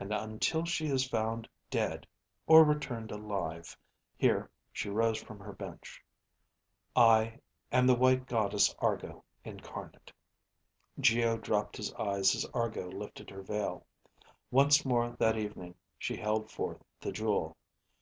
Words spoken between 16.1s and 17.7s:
held forth the jewel.